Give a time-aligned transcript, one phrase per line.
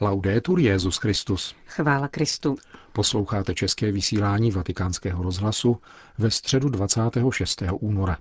[0.00, 1.54] Laudetur Jezus Christus.
[1.66, 2.56] Chvála Kristu.
[2.92, 5.76] Posloucháte české vysílání Vatikánského rozhlasu
[6.18, 7.62] ve středu 26.
[7.80, 8.16] února.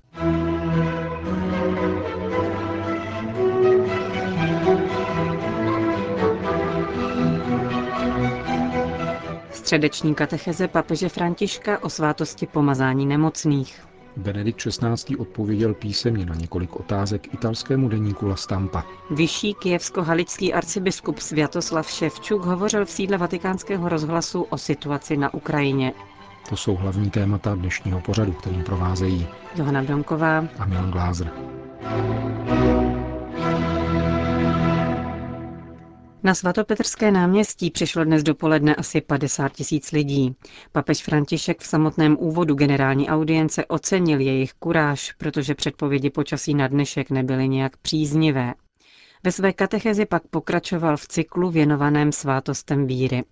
[9.52, 13.91] Středeční katecheze papeže Františka o svátosti pomazání nemocných.
[14.18, 15.18] Benedikt XVI.
[15.18, 18.84] odpověděl písemně na několik otázek italskému deníku La Stampa.
[19.10, 25.94] Vyšší kijevsko-halický arcibiskup Sviatoslav Ševčuk hovořil v sídle vatikánského rozhlasu o situaci na Ukrajině.
[26.50, 31.32] To jsou hlavní témata dnešního pořadu, kterým provázejí Johana Bronková a Milan Glázer.
[36.24, 40.36] Na svatopetrské náměstí přišlo dnes dopoledne asi 50 tisíc lidí.
[40.72, 47.10] Papež František v samotném úvodu generální audience ocenil jejich kuráž, protože předpovědi počasí na dnešek
[47.10, 48.54] nebyly nějak příznivé.
[49.24, 53.24] Ve své katechezi pak pokračoval v cyklu věnovaném svátostem víry.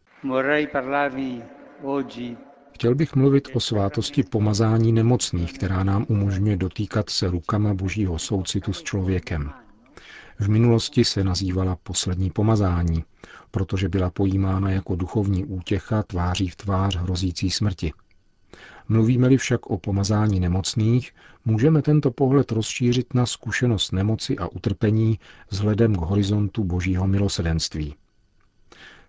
[2.73, 8.73] Chtěl bych mluvit o svátosti pomazání nemocných, která nám umožňuje dotýkat se rukama božího soucitu
[8.73, 9.51] s člověkem.
[10.39, 13.03] V minulosti se nazývala poslední pomazání,
[13.51, 17.93] protože byla pojímána jako duchovní útěcha tváří v tvář hrozící smrti.
[18.89, 21.11] Mluvíme-li však o pomazání nemocných,
[21.45, 27.95] můžeme tento pohled rozšířit na zkušenost nemoci a utrpení vzhledem k horizontu božího milosedenství.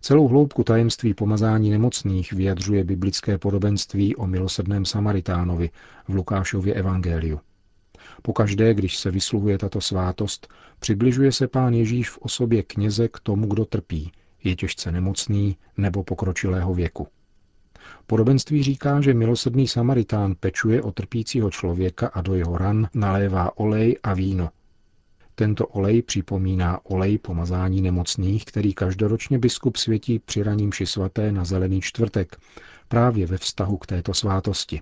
[0.01, 5.71] Celou hloubku tajemství pomazání nemocných vyjadřuje biblické podobenství o milosrdném Samaritánovi
[6.09, 7.41] v Lukášově evangeliu.
[8.23, 13.47] Pokaždé, když se vysluhuje tato svátost, přibližuje se pán Ježíš v osobě kněze k tomu,
[13.47, 14.13] kdo trpí,
[14.45, 17.09] je těžce nemocný nebo pokročilého věku.
[18.07, 23.97] Podobenství říká, že milosrdný Samaritán pečuje o trpícího člověka a do jeho ran nalévá olej
[24.03, 24.51] a víno.
[25.35, 31.81] Tento olej připomíná olej pomazání nemocných, který každoročně biskup světí při raním svaté na zelený
[31.81, 32.37] čtvrtek,
[32.89, 34.81] právě ve vztahu k této svátosti.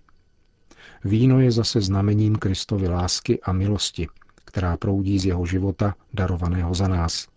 [1.05, 4.09] Víno je zase znamením Kristovy lásky a milosti,
[4.45, 7.29] která proudí z jeho života, darovaného za nás,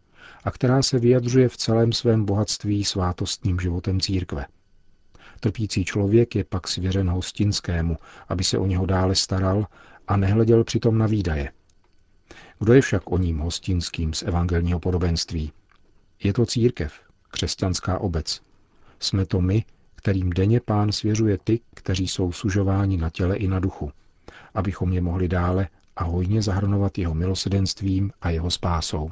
[0.43, 4.45] a která se vyjadřuje v celém svém bohatství svátostním životem církve.
[5.39, 7.97] Trpící člověk je pak svěřen hostinskému,
[8.29, 9.67] aby se o něho dále staral
[10.07, 11.51] a nehleděl přitom na výdaje.
[12.59, 15.51] Kdo je však o ním hostinským z evangelního podobenství?
[16.23, 16.93] Je to církev,
[17.31, 18.41] křesťanská obec.
[18.99, 19.65] Jsme to my,
[20.01, 23.91] kterým denně pán svěřuje ty, kteří jsou sužováni na těle i na duchu,
[24.53, 29.11] abychom je mohli dále a hojně zahrnovat jeho milosedenstvím a jeho spásou.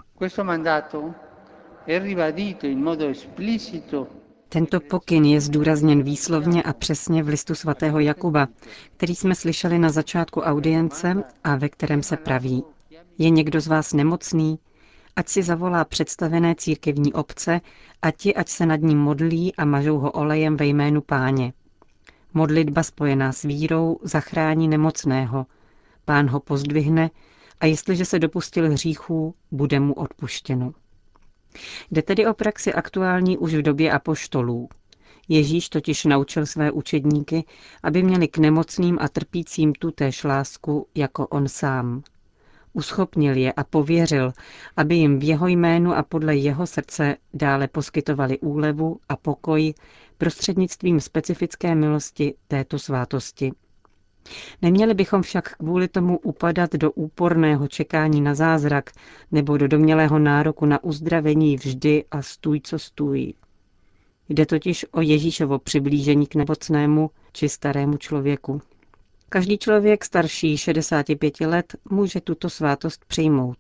[4.50, 8.48] Tento pokyn je zdůrazněn výslovně a přesně v listu svatého Jakuba,
[8.98, 12.64] který jsme slyšeli na začátku audience a ve kterém se praví.
[13.18, 14.60] Je někdo z vás nemocný?
[15.20, 17.62] Ať si zavolá představené církevní obce
[18.02, 21.54] a ti, ať se nad ním modlí a mažou ho olejem ve jménu páně.
[22.34, 25.46] Modlitba spojená s vírou zachrání nemocného.
[26.06, 27.10] Pán ho pozdvihne
[27.60, 30.72] a jestliže se dopustil hříchů, bude mu odpuštěno.
[31.92, 34.70] Jde tedy o praxi aktuální už v době apoštolů.
[35.30, 37.44] Ježíš totiž naučil své učedníky,
[37.84, 42.04] aby měli k nemocným a trpícím tutéž lásku jako on sám
[42.74, 44.32] uschopnil je a pověřil,
[44.78, 49.74] aby jim v jeho jménu a podle jeho srdce dále poskytovali úlevu a pokoj
[50.18, 53.52] prostřednictvím specifické milosti této svátosti.
[54.62, 58.92] Neměli bychom však kvůli tomu upadat do úporného čekání na zázrak
[59.32, 63.34] nebo do domělého nároku na uzdravení vždy a stůj, co stůj.
[64.30, 68.62] Jde totiž o Ježíšovo přiblížení k nebocnému či starému člověku.
[69.32, 73.58] Každý člověk starší 65 let může tuto svátost přijmout.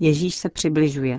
[0.00, 1.18] Ježíš se přibližuje.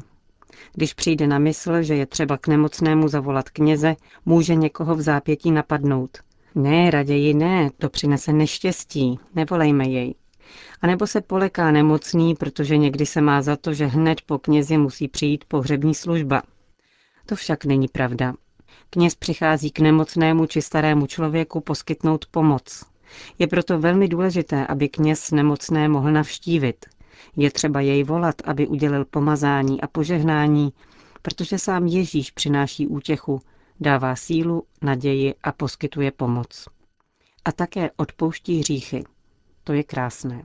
[0.74, 3.96] Když přijde na mysl, že je třeba k nemocnému zavolat kněze,
[4.26, 6.18] může někoho v zápětí napadnout.
[6.56, 10.16] Ne, raději ne, to přinese neštěstí, nevolejme jej.
[10.82, 14.78] A nebo se poleká nemocný, protože někdy se má za to, že hned po knězi
[14.78, 16.42] musí přijít pohřební služba.
[17.26, 18.34] To však není pravda.
[18.90, 22.91] Kněz přichází k nemocnému či starému člověku poskytnout pomoc,
[23.40, 26.86] je proto velmi důležité, aby kněz nemocné mohl navštívit.
[27.36, 30.74] Je třeba jej volat, aby udělil pomazání a požehnání,
[31.22, 33.42] protože sám Ježíš přináší útěchu,
[33.80, 36.68] dává sílu, naději a poskytuje pomoc.
[37.46, 39.04] A také odpouští hříchy.
[39.64, 40.44] To je krásné.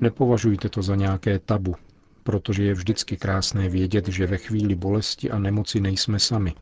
[0.00, 1.74] Nepovažujte to za nějaké tabu,
[2.22, 6.54] protože je vždycky krásné vědět, že ve chvíli bolesti a nemoci nejsme sami,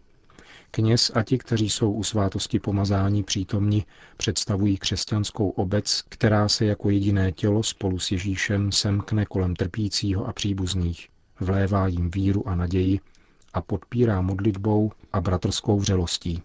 [0.70, 3.86] Kněz a ti, kteří jsou u svátosti pomazání přítomni,
[4.16, 10.32] představují křesťanskou obec, která se jako jediné tělo spolu s Ježíšem semkne kolem trpícího a
[10.32, 11.08] příbuzných,
[11.40, 13.00] vlévá jim víru a naději
[13.54, 16.42] a podpírá modlitbou a bratrskou vřelostí.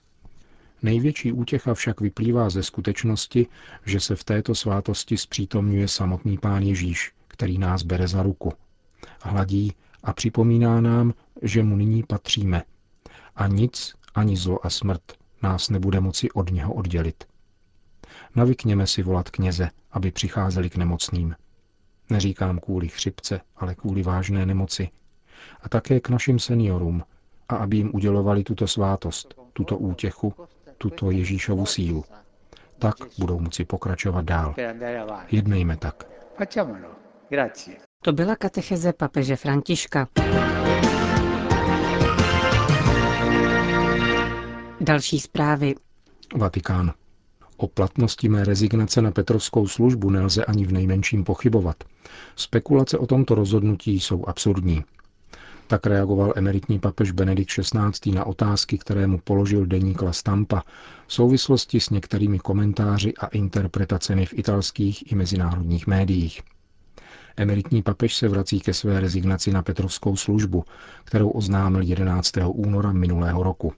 [0.81, 3.48] Největší útěcha však vyplývá ze skutečnosti,
[3.86, 8.54] že se v této svátosti zpřítomňuje samotný Pán Ježíš, který nás bere za ruku.
[9.22, 9.74] Hladí
[10.04, 12.64] a připomíná nám, že mu nyní patříme.
[13.36, 15.01] A nic, ani zlo a smrt
[15.42, 17.24] nás nebude moci od něho oddělit.
[18.36, 21.36] Navykněme si volat kněze, aby přicházeli k nemocným.
[22.10, 24.89] Neříkám kvůli chřipce, ale kvůli vážné nemoci.
[25.62, 27.04] A také k našim seniorům,
[27.50, 30.33] a aby jim udělovali tuto svátost, tuto útěchu,
[30.77, 32.06] tuto Ježíšovu sílu.
[32.80, 34.56] Tak budou moci pokračovat dál.
[35.31, 36.04] Jednejme tak.
[38.01, 40.07] To byla katecheze papeže Františka.
[44.83, 45.75] Další zprávy.
[46.35, 46.94] Vatikán.
[47.57, 51.83] O platnosti mé rezignace na Petrovskou službu nelze ani v nejmenším pochybovat.
[52.35, 54.83] Spekulace o tomto rozhodnutí jsou absurdní.
[55.68, 58.12] Tak reagoval emeritní papež Benedikt XVI.
[58.15, 60.63] na otázky, které mu položil deník La Stampa
[61.07, 66.41] v souvislosti s některými komentáři a interpretacemi v italských i mezinárodních médiích.
[67.38, 70.63] Emeritní papež se vrací ke své rezignaci na Petrovskou službu,
[71.03, 72.31] kterou oznámil 11.
[72.47, 73.74] února minulého roku.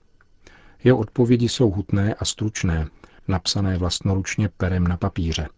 [0.84, 2.88] Jeho odpovědi jsou hutné a stručné,
[3.28, 5.48] napsané vlastnoručně perem na papíře.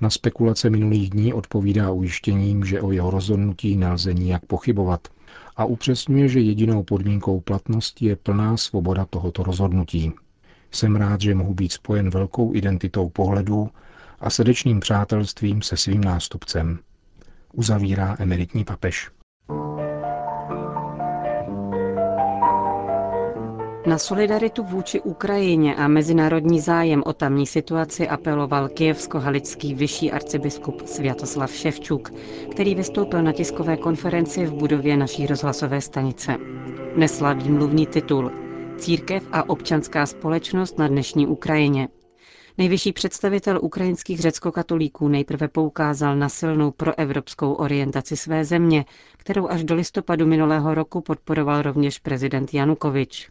[0.00, 5.08] Na spekulace minulých dní odpovídá ujištěním, že o jeho rozhodnutí nelze nijak pochybovat
[5.56, 10.12] a upřesňuje, že jedinou podmínkou platnosti je plná svoboda tohoto rozhodnutí.
[10.70, 13.70] Jsem rád, že mohu být spojen velkou identitou pohledů
[14.20, 16.78] a srdečným přátelstvím se svým nástupcem.
[17.52, 19.10] Uzavírá emeritní papež.
[23.86, 31.52] Na solidaritu vůči Ukrajině a mezinárodní zájem o tamní situaci apeloval kijevsko-halický vyšší arcibiskup Sviatoslav
[31.54, 32.10] Ševčuk,
[32.50, 36.36] který vystoupil na tiskové konferenci v budově naší rozhlasové stanice.
[36.96, 38.30] Nesla výmluvný titul
[38.78, 41.88] Církev a občanská společnost na dnešní Ukrajině.
[42.58, 48.84] Nejvyšší představitel ukrajinských řeckokatolíků nejprve poukázal na silnou proevropskou orientaci své země,
[49.16, 53.30] kterou až do listopadu minulého roku podporoval rovněž prezident Janukovič.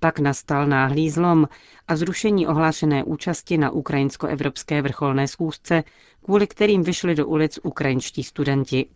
[0.00, 1.48] Pak nastal náhlý zlom
[1.88, 5.84] a zrušení ohlášené účasti na ukrajinsko-evropské vrcholné schůzce,
[6.24, 8.86] kvůli kterým vyšli do ulic ukrajinští studenti.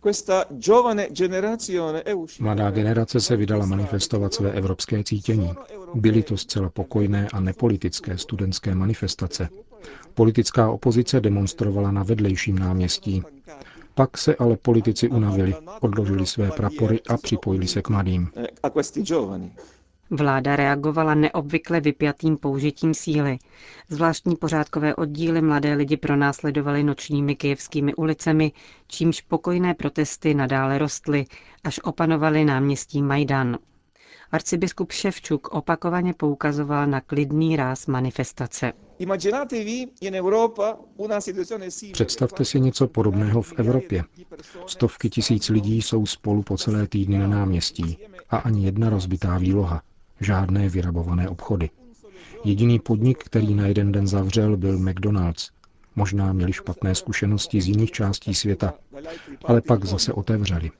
[2.39, 5.53] Mladá generace se vydala manifestovat své evropské cítění.
[5.93, 9.49] Byly to zcela pokojné a nepolitické studentské manifestace.
[10.13, 13.23] Politická opozice demonstrovala na vedlejším náměstí.
[13.95, 18.29] Pak se ale politici unavili, odložili své prapory a připojili se k mladým.
[20.09, 23.37] Vláda reagovala neobvykle vypjatým použitím síly.
[23.89, 28.51] Zvláštní pořádkové oddíly mladé lidi pronásledovaly nočními kijevskými ulicemi,
[28.87, 31.25] čímž pokojné protesty nadále rostly,
[31.63, 33.57] až opanovaly náměstí Majdan.
[34.31, 38.73] Arcibiskup Ševčuk opakovaně poukazoval na klidný ráz manifestace.
[41.91, 44.03] Představte si něco podobného v Evropě.
[44.67, 47.97] Stovky tisíc lidí jsou spolu po celé týdny na náměstí
[48.29, 49.81] a ani jedna rozbitá výloha,
[50.23, 51.69] žádné vyrabované obchody.
[52.43, 55.49] Jediný podnik, který na jeden den zavřel, byl McDonald's.
[55.95, 58.73] Možná měli špatné zkušenosti z jiných částí světa,
[59.45, 60.71] ale pak zase otevřeli.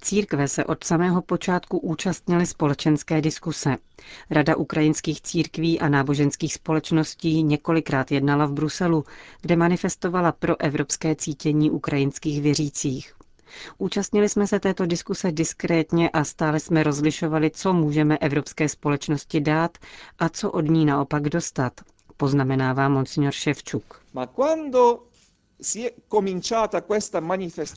[0.00, 3.76] Církve se od samého počátku účastnily společenské diskuse.
[4.30, 9.04] Rada ukrajinských církví a náboženských společností několikrát jednala v Bruselu,
[9.40, 13.14] kde manifestovala pro evropské cítění ukrajinských věřících.
[13.78, 19.78] Účastnili jsme se této diskuse diskrétně a stále jsme rozlišovali, co můžeme evropské společnosti dát
[20.18, 21.72] a co od ní naopak dostat,
[22.16, 24.00] poznamenává monsignor Ševčuk.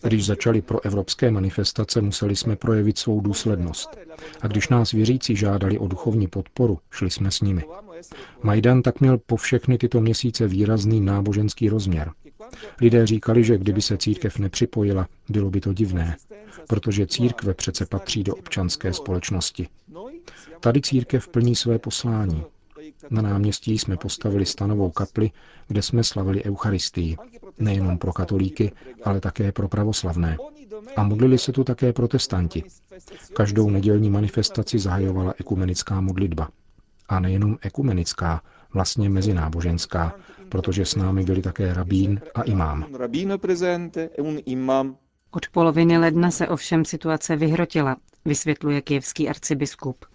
[0.04, 3.90] Když začaly pro evropské manifestace, museli jsme projevit svou důslednost.
[4.42, 7.64] A když nás věřící žádali o duchovní podporu, šli jsme s nimi.
[8.44, 12.12] Majdan tak měl po všechny tyto měsíce výrazný náboženský rozměr.
[12.82, 16.18] Lidé říkali, že kdyby se církev nepřipojila, bylo by to divné,
[16.68, 19.68] protože církve přece patří do občanské společnosti.
[20.60, 22.44] Tady církev plní své poslání.
[23.10, 25.32] Na náměstí jsme postavili stanovou kapli,
[25.68, 27.18] kde jsme slavili Eucharistii,
[27.60, 28.72] nejenom pro katolíky,
[29.04, 30.38] ale také pro pravoslavné.
[30.96, 32.64] A modlili se tu také protestanti.
[33.34, 36.50] Každou nedělní manifestaci zahajovala ekumenická modlitba.
[37.10, 38.42] A nejenom ekumenická,
[38.74, 40.16] vlastně mezináboženská,
[40.50, 42.86] protože s námi byli také rabín a imám.
[45.32, 50.06] Od poloviny ledna se ovšem situace vyhrotila, vysvětluje kijevský arcibiskup.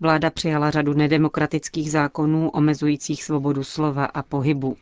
[0.00, 4.76] Vláda přijala řadu nedemokratických zákonů omezujících svobodu slova a pohybu.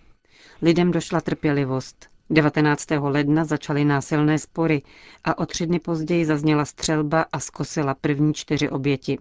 [0.62, 2.06] Lidem došla trpělivost.
[2.30, 2.86] 19.
[3.00, 4.82] ledna začaly násilné spory
[5.24, 9.18] a o tři dny později zazněla střelba a zkosila první čtyři oběti.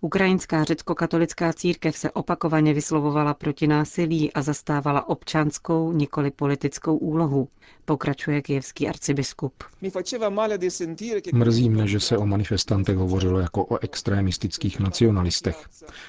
[0.00, 7.48] Ukrajinská řecko-katolická církev se opakovaně vyslovovala proti násilí a zastávala občanskou, nikoli politickou úlohu,
[7.84, 9.52] pokračuje kijevský arcibiskup.
[11.32, 15.56] Mrzí mne, že se o manifestantech hovořilo jako o extrémistických nacionalistech.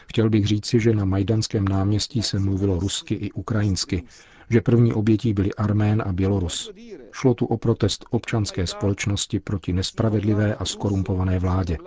[0.08, 4.03] Chtěl bych říci, že na Majdanském náměstí se mluvilo rusky i ukrajinsky,
[4.50, 6.72] že první obětí byli Armén a Bělorus.
[7.12, 11.77] Šlo tu o protest občanské společnosti proti nespravedlivé a skorumpované vládě.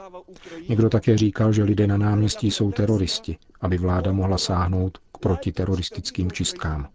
[0.68, 6.32] Někdo také říkal, že lidé na náměstí jsou teroristi, aby vláda mohla sáhnout k protiteroristickým
[6.32, 6.88] čistkám.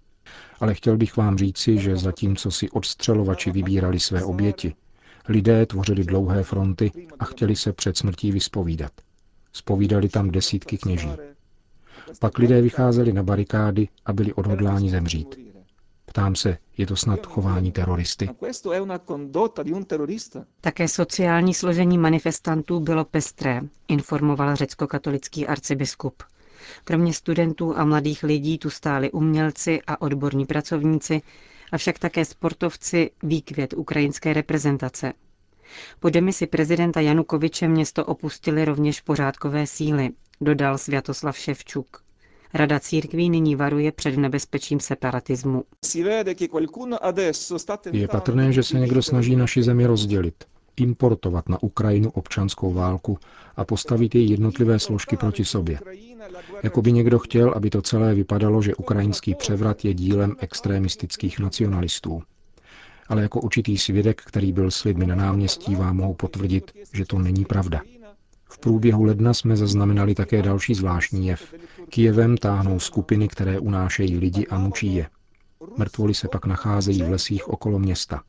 [0.60, 4.74] Ale chtěl bych vám říci, že zatímco si odstřelovači vybírali své oběti,
[5.30, 8.92] lidé tvořili dlouhé fronty a chtěli se před smrtí vyspovídat.
[9.54, 11.10] Spovídali tam desítky kněží.
[12.20, 15.48] Pak lidé vycházeli na barikády a byli odhodláni zemřít.
[16.08, 18.30] Ptám se, je to snad chování teroristy?
[20.62, 26.24] Také sociální složení manifestantů bylo pestré, informoval řecko-katolický arcibiskup.
[26.84, 31.22] Kromě studentů a mladých lidí tu stáli umělci a odborní pracovníci,
[31.72, 35.14] avšak také sportovci výkvět ukrajinské reprezentace.
[36.00, 40.10] Po demisi prezidenta Janukoviče město opustili rovněž pořádkové síly,
[40.42, 42.07] dodal Sviatoslav Ševčuk.
[42.54, 45.64] Rada církví nyní varuje před nebezpečím separatismu.
[47.92, 50.44] Je patrné, že se někdo snaží naši zemi rozdělit,
[50.78, 53.18] importovat na Ukrajinu občanskou válku
[53.56, 55.80] a postavit její jednotlivé složky proti sobě.
[56.64, 62.24] Jako by někdo chtěl, aby to celé vypadalo, že ukrajinský převrat je dílem extremistických nacionalistů.
[63.10, 67.20] Ale jako určitý svědek, který byl s lidmi na náměstí, vám mohu potvrdit, že to
[67.20, 67.82] není pravda.
[68.50, 71.54] V průběhu ledna jsme zaznamenali také další zvláštní jev.
[71.90, 75.10] Kijevem táhnou skupiny, které unášejí lidi a mučí je.
[75.78, 78.24] Mrtvoli se pak nacházejí v lesích okolo města.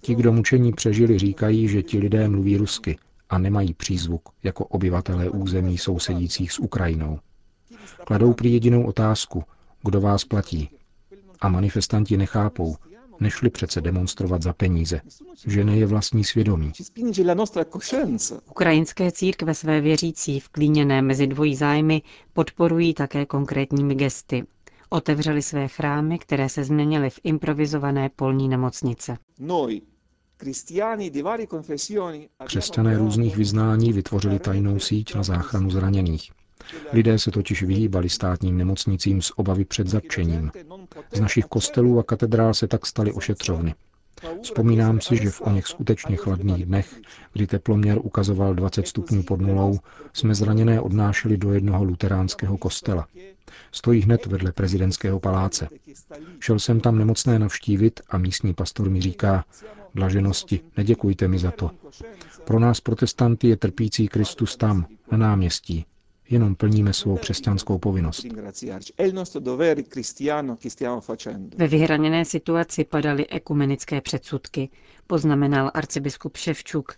[0.00, 2.98] Ti, kdo mučení přežili, říkají, že ti lidé mluví rusky
[3.30, 7.18] a nemají přízvuk jako obyvatelé území sousedících s Ukrajinou.
[8.04, 9.44] Kladou prý jedinou otázku,
[9.84, 10.70] kdo vás platí.
[11.40, 12.76] A manifestanti nechápou,
[13.20, 15.00] Nešli přece demonstrovat za peníze.
[15.46, 16.72] Ženy je vlastní svědomí.
[18.50, 24.44] Ukrajinské církve své věřící vklíněné mezi dvojí zájmy podporují také konkrétními gesty.
[24.90, 29.18] Otevřeli své chrámy, které se změnily v improvizované polní nemocnice.
[32.46, 36.32] Křesťané různých vyznání vytvořili tajnou síť na záchranu zraněných.
[36.92, 40.50] Lidé se totiž vyhýbali státním nemocnicím z obavy před zatčením.
[41.12, 43.74] Z našich kostelů a katedrál se tak staly ošetřovny.
[44.42, 47.00] Vzpomínám si, že v o něch skutečně chladných dnech,
[47.32, 49.78] kdy teploměr ukazoval 20 stupňů pod nulou,
[50.12, 53.06] jsme zraněné odnášeli do jednoho luteránského kostela.
[53.72, 55.68] Stojí hned vedle prezidentského paláce.
[56.40, 59.44] Šel jsem tam nemocné navštívit a místní pastor mi říká,
[59.94, 61.70] blaženosti, neděkujte mi za to.
[62.44, 65.86] Pro nás protestanty je trpící Kristus tam, na náměstí,
[66.30, 68.26] jenom plníme svou křesťanskou povinnost.
[71.56, 74.68] Ve vyhraněné situaci padaly ekumenické předsudky,
[75.06, 76.96] poznamenal arcibiskup Ševčuk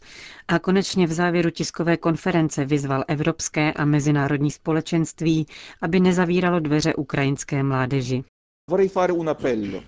[0.49, 5.47] a konečně v závěru tiskové konference vyzval evropské a mezinárodní společenství,
[5.83, 8.25] aby nezavíralo dveře ukrajinské mládeži.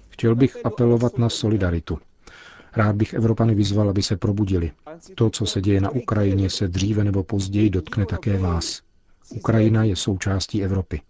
[0.08, 1.98] Chtěl bych apelovat na solidaritu.
[2.76, 4.72] Rád bych Evropany vyzval, aby se probudili.
[5.14, 8.82] To, co se děje na Ukrajině, se dříve nebo později dotkne také vás.
[9.30, 11.00] Ukrajina je součástí Evropy.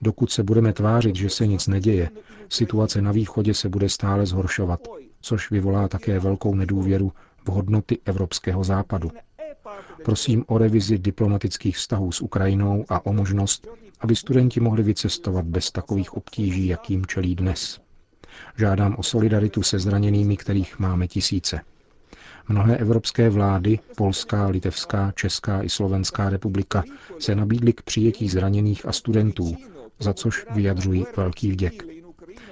[0.00, 2.10] Dokud se budeme tvářit, že se nic neděje,
[2.48, 4.80] situace na východě se bude stále zhoršovat,
[5.20, 7.12] což vyvolá také velkou nedůvěru
[7.44, 9.10] v hodnoty evropského západu.
[10.04, 13.66] Prosím o revizi diplomatických vztahů s Ukrajinou a o možnost,
[14.00, 17.80] aby studenti mohli vycestovat bez takových obtíží, jakým čelí dnes.
[18.56, 21.60] Žádám o solidaritu se zraněnými, kterých máme tisíce.
[22.48, 26.82] Mnohé evropské vlády, Polská, Litevská, Česká i Slovenská republika,
[27.18, 29.56] se nabídly k přijetí zraněných a studentů,
[29.98, 31.82] za což vyjadřují velký vděk.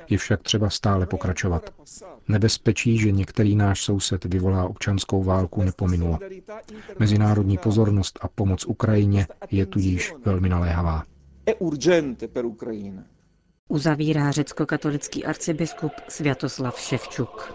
[0.08, 1.70] Je však třeba stále pokračovat.
[2.28, 6.18] Nebezpečí, že některý náš soused vyvolá občanskou válku, nepominulo.
[6.98, 11.02] Mezinárodní pozornost a pomoc Ukrajině je tudíž velmi naléhavá.
[13.68, 17.54] Uzavírá řecko-katolický arcibiskup Sviatoslav Ševčuk.